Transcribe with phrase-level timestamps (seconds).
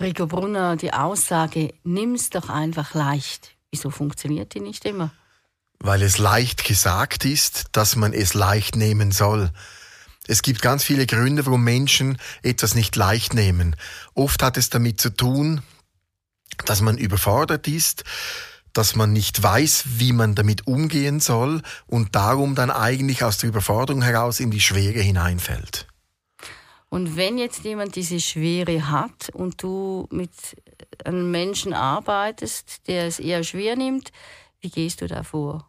[0.00, 3.56] Rico Brunner, die Aussage, nimm's doch einfach leicht.
[3.70, 5.12] Wieso funktioniert die nicht immer?
[5.78, 9.50] Weil es leicht gesagt ist, dass man es leicht nehmen soll.
[10.26, 13.76] Es gibt ganz viele Gründe, warum Menschen etwas nicht leicht nehmen.
[14.14, 15.62] Oft hat es damit zu tun,
[16.64, 18.04] dass man überfordert ist,
[18.72, 23.48] dass man nicht weiß, wie man damit umgehen soll und darum dann eigentlich aus der
[23.48, 25.86] Überforderung heraus in die Schwere hineinfällt.
[26.94, 30.30] Und wenn jetzt jemand diese Schwere hat und du mit
[31.04, 34.12] einem Menschen arbeitest, der es eher schwer nimmt,
[34.60, 35.68] wie gehst du da vor?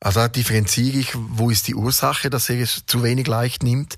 [0.00, 3.94] Also da differenziere ich, wo ist die Ursache, dass er es zu wenig leicht nimmt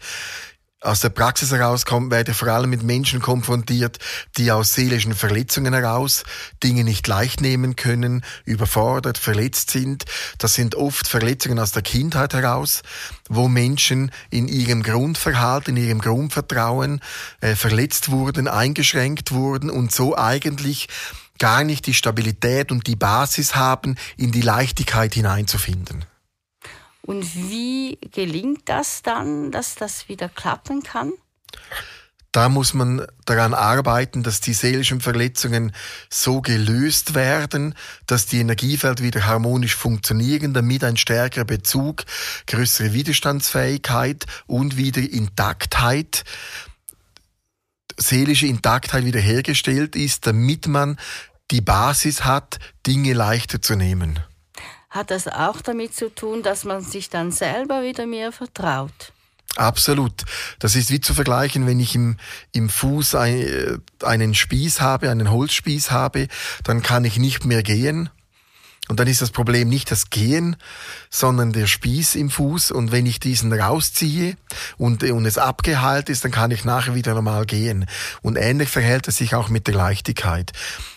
[0.87, 3.99] aus der Praxis heraus kommt, werde vor allem mit Menschen konfrontiert,
[4.37, 6.25] die aus seelischen Verletzungen heraus
[6.63, 10.05] Dinge nicht leicht nehmen können, überfordert, verletzt sind.
[10.39, 12.83] Das sind oft Verletzungen aus der Kindheit heraus,
[13.29, 17.01] wo Menschen in ihrem Grundverhalten, in ihrem Grundvertrauen
[17.41, 20.89] äh, verletzt wurden, eingeschränkt wurden und so eigentlich
[21.39, 26.05] gar nicht die Stabilität und die Basis haben, in die Leichtigkeit hineinzufinden.
[27.07, 31.13] Und wie gelingt das dann, dass das wieder klappen kann?
[32.33, 35.73] Da muss man daran arbeiten, dass die seelischen Verletzungen
[36.11, 37.75] so gelöst werden,
[38.07, 42.05] dass die Energiefelder wieder harmonisch funktionieren, damit ein stärkerer Bezug,
[42.49, 46.25] größere Widerstandsfähigkeit und wieder Intaktheit,
[47.97, 50.99] seelische Intaktheit wiederhergestellt ist, damit man
[51.53, 54.21] die Basis hat, Dinge leichter zu nehmen
[54.97, 59.13] hat das auch damit zu tun, dass man sich dann selber wieder mehr vertraut.
[59.57, 60.25] Absolut.
[60.59, 62.17] Das ist wie zu vergleichen, wenn ich im,
[62.53, 66.29] im Fuß ein, äh, einen Spieß habe, einen Holzspieß habe,
[66.63, 68.11] dann kann ich nicht mehr gehen.
[68.89, 70.57] Und dann ist das Problem nicht das Gehen,
[71.11, 72.71] sondern der Spieß im Fuß.
[72.71, 74.37] Und wenn ich diesen rausziehe
[74.77, 77.87] und, und es abgeheilt ist, dann kann ich nachher wieder normal gehen.
[78.23, 80.53] Und ähnlich verhält es sich auch mit der Leichtigkeit.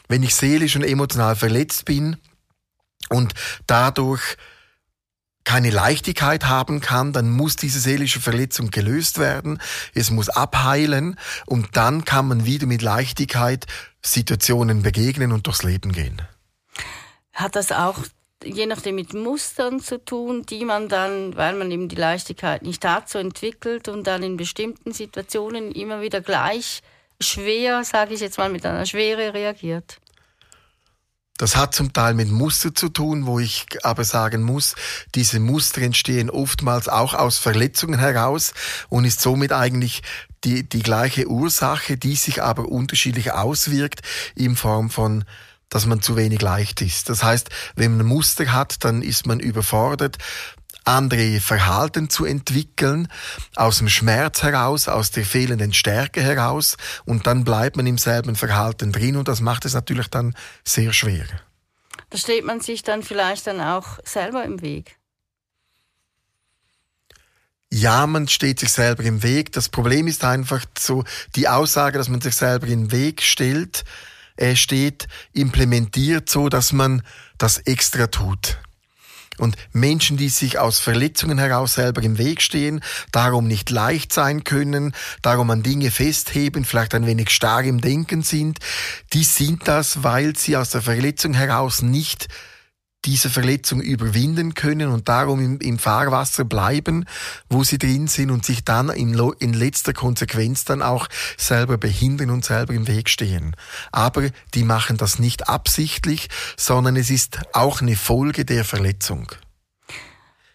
[0.08, 2.18] Wenn ich seelisch und emotional verletzt bin,
[3.10, 3.34] und
[3.68, 4.38] dadurch
[5.44, 9.60] keine Leichtigkeit haben kann, dann muss diese seelische Verletzung gelöst werden,
[9.96, 11.18] es muss abheilen
[11.48, 13.66] und dann kann man wieder mit Leichtigkeit
[14.02, 16.22] Situationen begegnen und durchs Leben gehen.
[17.34, 17.98] Hat das auch
[18.44, 22.86] je nachdem mit Mustern zu tun, die man dann, weil man eben die Leichtigkeit nicht
[22.86, 26.82] hat, so entwickelt und dann in bestimmten Situationen immer wieder gleich
[27.20, 30.00] schwer, sage ich jetzt mal, mit einer Schwere reagiert?
[31.40, 34.76] Das hat zum Teil mit Muster zu tun, wo ich aber sagen muss,
[35.16, 38.54] diese Muster entstehen oftmals auch aus Verletzungen heraus
[38.90, 40.04] und ist somit eigentlich
[40.44, 44.02] die, die gleiche Ursache, die sich aber unterschiedlich auswirkt
[44.36, 45.24] in Form von
[45.70, 47.10] dass man zu wenig leicht ist.
[47.10, 50.18] Das heißt, wenn man ein Muster hat, dann ist man überfordert
[50.90, 53.08] andere Verhalten zu entwickeln,
[53.56, 58.36] aus dem Schmerz heraus, aus der fehlenden Stärke heraus und dann bleibt man im selben
[58.36, 60.36] Verhalten drin und das macht es natürlich dann
[60.66, 61.26] sehr schwer.
[62.10, 64.98] Da steht man sich dann vielleicht dann auch selber im Weg.
[67.72, 69.52] Ja, man steht sich selber im Weg.
[69.52, 71.04] Das Problem ist einfach so,
[71.36, 73.84] die Aussage, dass man sich selber im Weg stellt,
[74.38, 77.04] äh, steht, implementiert so, dass man
[77.38, 78.58] das extra tut.
[79.40, 84.44] Und Menschen, die sich aus Verletzungen heraus selber im Weg stehen, darum nicht leicht sein
[84.44, 88.60] können, darum an Dinge festheben, vielleicht ein wenig starr im Denken sind,
[89.14, 92.28] die sind das, weil sie aus der Verletzung heraus nicht
[93.06, 97.06] diese Verletzung überwinden können und darum im, im, Fahrwasser bleiben,
[97.50, 101.08] wo sie drin sind und sich dann in, in letzter Konsequenz dann auch
[101.38, 103.56] selber behindern und selber im Weg stehen.
[103.92, 106.28] Aber die machen das nicht absichtlich,
[106.58, 109.32] sondern es ist auch eine Folge der Verletzung.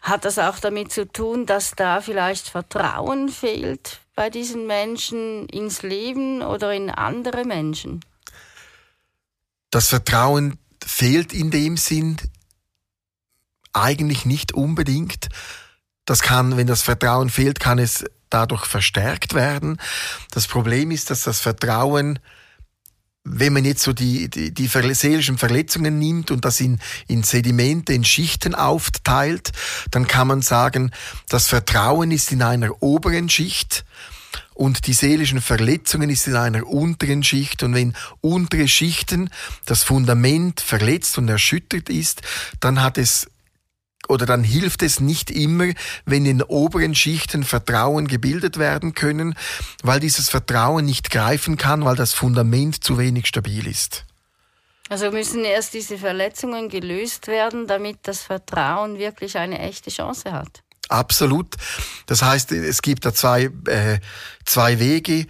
[0.02, 5.80] Hat das auch damit zu tun, dass da vielleicht Vertrauen fehlt bei diesen Menschen ins
[5.80, 8.00] Leben oder in andere Menschen?
[9.70, 12.16] Das Vertrauen fehlt in dem Sinn
[13.72, 15.28] eigentlich nicht unbedingt.
[16.04, 19.78] Das kann, wenn das Vertrauen fehlt, kann es dadurch verstärkt werden.
[20.30, 22.18] Das Problem ist, dass das Vertrauen
[23.24, 26.78] wenn man jetzt so die, die, die seelischen Verletzungen nimmt und das in,
[27.08, 29.50] in Sedimente, in Schichten aufteilt,
[29.90, 30.90] dann kann man sagen,
[31.30, 33.86] das Vertrauen ist in einer oberen Schicht
[34.54, 37.62] und die seelischen Verletzungen ist in einer unteren Schicht.
[37.62, 39.30] Und wenn untere Schichten
[39.66, 42.22] das Fundament verletzt und erschüttert ist,
[42.60, 43.26] dann hat es
[44.08, 45.72] oder dann hilft es nicht immer,
[46.04, 49.34] wenn in oberen Schichten Vertrauen gebildet werden können,
[49.82, 54.04] weil dieses Vertrauen nicht greifen kann, weil das Fundament zu wenig stabil ist.
[54.90, 60.62] Also müssen erst diese Verletzungen gelöst werden, damit das Vertrauen wirklich eine echte Chance hat.
[60.88, 61.54] Absolut.
[62.06, 63.98] Das heißt, es gibt da zwei, äh,
[64.44, 65.26] zwei Wege.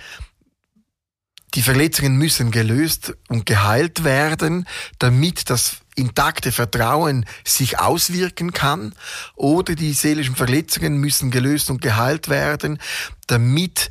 [1.55, 4.67] die Verletzungen müssen gelöst und geheilt werden,
[4.99, 8.93] damit das intakte Vertrauen sich auswirken kann,
[9.37, 12.81] oder die seelischen Verletzungen müssen gelöst und geheilt werden,
[13.29, 13.89] damit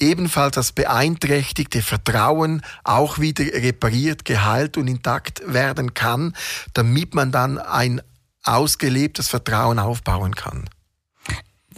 [0.00, 6.34] ebenfalls das beeinträchtigte Vertrauen auch wieder repariert, geheilt und intakt werden kann,
[6.74, 8.00] damit man dann ein
[8.42, 10.68] ausgelebtes Vertrauen aufbauen kann.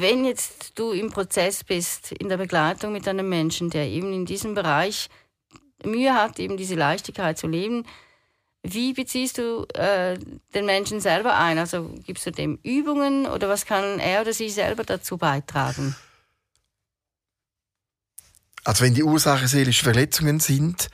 [0.03, 4.27] Wenn jetzt du im Prozess bist, in der Begleitung mit einem Menschen, der eben in
[4.27, 5.09] diesem Bereich
[5.85, 7.85] Mühe hat, eben diese Leichtigkeit zu leben,
[8.65, 10.19] wie beziehst du äh,
[10.57, 11.57] den Menschen selber ein?
[11.57, 15.95] Also gibst du dem Übungen oder was kann er oder sie selber dazu beitragen?
[18.65, 20.89] Also wenn die Ursache seelische Verletzungen sind,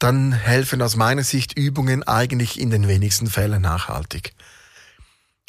[0.00, 4.34] dann helfen aus meiner Sicht Übungen eigentlich in den wenigsten Fällen nachhaltig.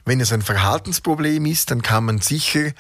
[0.10, 2.72] Wenn es ein Verhaltensproblem ist, dann kann man sicher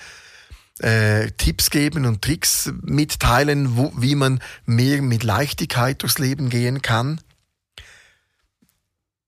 [0.79, 6.81] äh, Tipps geben und Tricks mitteilen, wo, wie man mehr mit Leichtigkeit durchs Leben gehen
[6.81, 7.21] kann.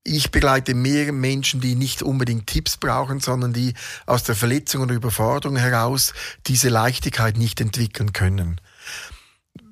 [0.04, 3.76] Ich begleite mehr Menschen, die nicht unbedingt Tipps brauchen, sondern die
[4.08, 6.16] aus der Verletzung oder Überforderung heraus
[6.48, 8.60] diese Leichtigkeit nicht entwickeln können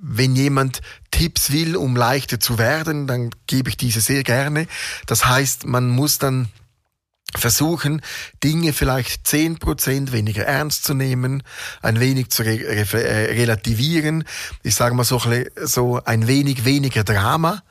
[0.01, 0.81] wenn jemand
[1.11, 4.67] Tipps will, um leichter zu werden, dann gebe ich diese sehr gerne.
[5.07, 6.47] Das heißt, man muss dann
[7.37, 8.01] versuchen,
[8.43, 11.43] Dinge vielleicht zehn Prozent weniger ernst zu nehmen,
[11.81, 14.23] ein wenig zu re re äh, relativieren,
[14.63, 15.21] ich sage mal so,
[15.63, 17.61] so ein wenig weniger Drama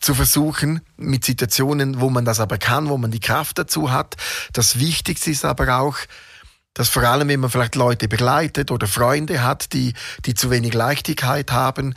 [0.00, 4.16] zu versuchen mit Situationen, wo man das aber kann, wo man die Kraft dazu hat.
[4.52, 5.96] Das Wichtigste ist aber auch,
[6.74, 9.94] dass vor allem, wenn man vielleicht Leute begleitet oder Freunde hat, die,
[10.26, 11.94] die zu wenig Leichtigkeit haben,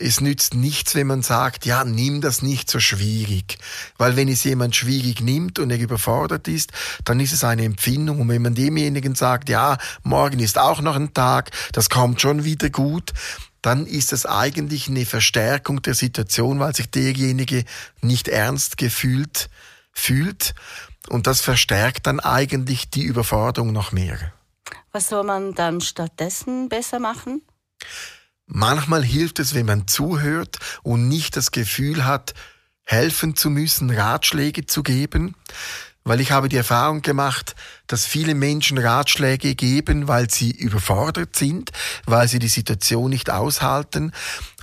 [0.00, 3.58] es nützt nichts, wenn man sagt, ja, nimm das nicht so schwierig.
[3.98, 6.72] Weil wenn es jemand schwierig nimmt und er überfordert ist,
[7.04, 8.20] dann ist es eine Empfindung.
[8.20, 12.44] Und wenn man demjenigen sagt, ja, morgen ist auch noch ein Tag, das kommt schon
[12.44, 13.12] wieder gut,
[13.62, 17.64] dann ist es eigentlich eine Verstärkung der Situation, weil sich derjenige
[18.00, 19.50] nicht ernst gefühlt
[19.92, 20.54] fühlt.
[21.08, 24.32] Und das verstärkt dann eigentlich die Überforderung noch mehr.
[24.92, 27.42] Was soll man dann stattdessen besser machen?
[28.52, 32.34] Manchmal hilft es, wenn man zuhört und nicht das Gefühl hat,
[32.82, 35.36] helfen zu müssen, Ratschläge zu geben,
[36.02, 37.54] weil ich habe die Erfahrung gemacht,
[37.86, 41.70] dass viele Menschen Ratschläge geben, weil sie überfordert sind,
[42.06, 44.10] weil sie die Situation nicht aushalten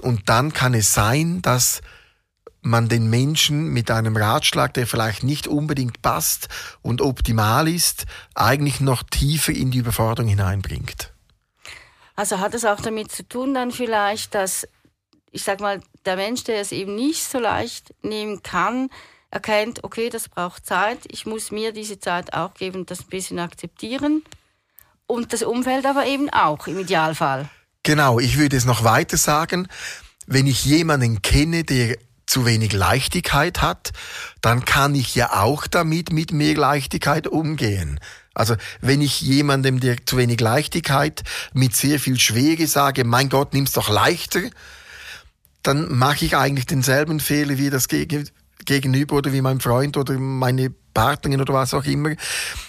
[0.01, 1.79] und dann kann es sein, dass
[2.61, 6.49] man den Menschen mit einem Ratschlag, der vielleicht nicht unbedingt passt
[6.81, 8.05] und optimal ist,
[8.35, 11.13] eigentlich noch tiefer in die Überforderung hineinbringt.
[12.17, 14.67] Also hat es auch damit zu tun dann vielleicht, dass,
[15.31, 18.89] ich sag mal, der Mensch, der es eben nicht so leicht nehmen kann,
[19.29, 23.37] erkennt, okay, das braucht Zeit, ich muss mir diese Zeit auch geben das ein bisschen
[23.37, 24.23] akzeptieren.
[25.05, 27.49] Und das Umfeld aber eben auch im Idealfall.
[27.83, 29.67] Genau, ich würde es noch weiter sagen.
[30.25, 33.91] Wenn ich jemanden kenne, der zu wenig Leichtigkeit hat,
[34.41, 37.99] dann kann ich ja auch damit mit mehr Leichtigkeit umgehen.
[38.37, 41.23] Also wenn ich jemandem, der zu wenig Leichtigkeit
[41.53, 44.41] mit sehr viel Schwere sage, mein Gott, nimm's doch leichter,
[45.63, 50.69] dann mache ich eigentlich denselben Fehler wie das Gegenüber oder wie mein Freund oder meine
[50.93, 52.11] Partnerin oder was auch immer,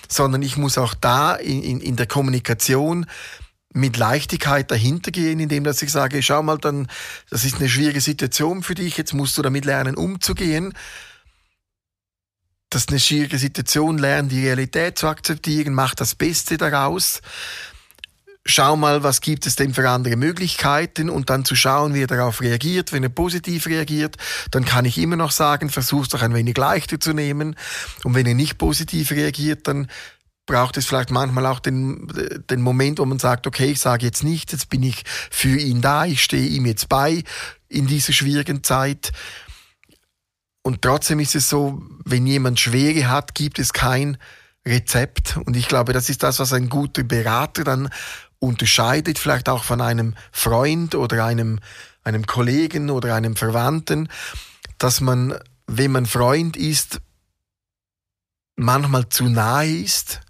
[0.09, 3.07] sondern ich muss auch da in, in, in der Kommunikation
[3.75, 6.89] mit Leichtigkeit dahinter gehen, indem dass ich sage, schau mal, dann,
[7.29, 10.73] das ist eine schwierige Situation für dich, jetzt musst du damit lernen, umzugehen.
[12.71, 17.23] Das ist eine schwierige Situation, lernen die Realität zu akzeptieren, mach das Beste daraus.
[18.45, 22.07] Schau mal, was gibt es denn für andere Möglichkeiten und dann zu schauen, wie er
[22.07, 22.93] darauf reagiert.
[22.93, 24.17] Wenn er positiv reagiert,
[24.51, 27.57] dann kann ich immer noch sagen, versuch's doch ein wenig leichter zu nehmen.
[28.05, 29.89] Und wenn er nicht positiv reagiert, dann
[30.47, 32.09] braucht es vielleicht manchmal auch den,
[32.51, 35.81] den Moment, wo man sagt, okay, ich sage jetzt nichts, jetzt bin ich für ihn
[35.81, 37.23] da, ich stehe ihm jetzt bei
[37.69, 39.13] in dieser schwierigen Zeit.
[40.69, 44.19] Und trotzdem ist es so, wenn jemand Schwere hat, gibt es kein
[44.67, 45.39] Rezept.
[45.47, 47.89] Und ich glaube, das ist das, was ein guter Berater dann
[48.39, 51.61] unterscheidet, vielleicht auch von einem Freund oder einem,
[52.05, 54.11] einem Kollegen oder einem Verwandten,
[54.77, 57.01] dass man, wenn man Freund ist,
[58.57, 60.21] manchmal zu nahe ist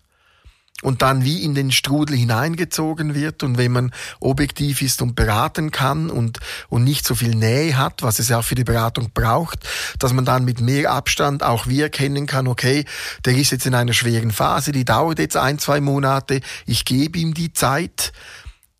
[0.82, 5.70] und dann wie in den Strudel hineingezogen wird und wenn man objektiv ist und beraten
[5.70, 9.10] kann und, und nicht so viel Nähe hat, was es ja auch für die Beratung
[9.12, 9.68] braucht,
[9.98, 12.84] dass man dann mit mehr Abstand auch wie erkennen kann, okay,
[13.24, 17.18] der ist jetzt in einer schweren Phase, die dauert jetzt ein, zwei Monate, ich gebe
[17.18, 18.12] ihm die Zeit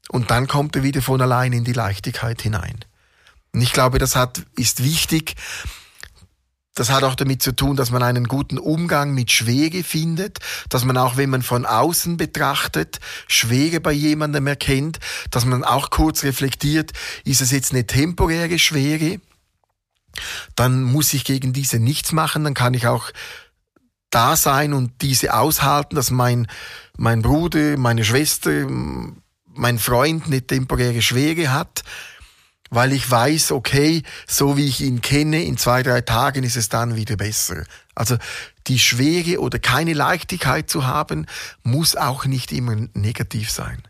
[0.09, 2.85] und dann kommt er wieder von allein in die Leichtigkeit hinein.
[3.53, 5.35] Und ich glaube, das hat, ist wichtig,
[6.79, 10.85] das hat auch damit zu tun, dass man einen guten Umgang mit Schwere findet, dass
[10.85, 16.23] man auch, wenn man von außen betrachtet, Schwere bei jemandem erkennt, dass man auch kurz
[16.23, 16.93] reflektiert,
[17.25, 19.21] ist es jetzt eine temporäre Schwere?
[20.55, 23.11] Dann muss ich gegen diese nichts machen, dann kann ich auch
[24.11, 26.47] da sein und diese aushalten, dass mein,
[26.97, 28.67] mein Bruder, meine Schwester,
[29.47, 31.83] mein Freund eine temporäre Schwere hat
[32.71, 36.69] weil ich weiß, okay, so wie ich ihn kenne, in zwei, drei Tagen ist es
[36.69, 37.65] dann wieder besser.
[37.95, 38.17] Also
[38.67, 41.27] die Schwere oder keine Leichtigkeit zu haben,
[41.63, 43.83] muss auch nicht immer negativ sein.